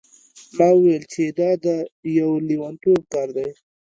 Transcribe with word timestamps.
ما 0.55 0.67
وویل 0.75 1.03
چې 1.13 1.23
دا 1.39 1.49
د 1.65 1.67
یو 2.19 2.31
لیونتوب 2.47 3.01
کار 3.13 3.27
دی. 3.37 3.49